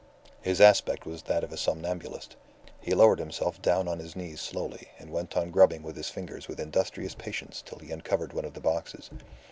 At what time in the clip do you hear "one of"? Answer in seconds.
8.33-8.55